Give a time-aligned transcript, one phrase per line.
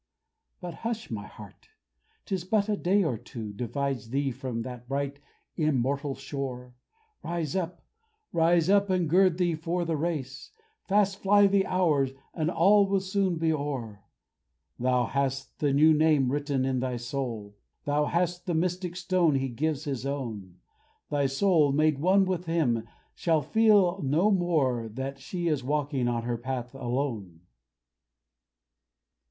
[0.59, 1.69] But hush, my heart!
[2.25, 5.19] 'Tis but a day or two Divides thee from that bright,
[5.57, 6.73] immortal shore.
[7.23, 7.83] Rise up!
[8.33, 8.89] rise up!
[8.89, 10.53] and gird thee for the race!
[10.87, 14.03] Fast fly the hours, and all will soon be o'er.
[14.79, 17.55] Thou hast the new name written in thy soul;
[17.85, 20.55] Thou hast the mystic stone he gives his own.
[21.11, 26.23] Thy soul, made one with him, shall feel no more That she is walking on
[26.23, 27.41] her path alone.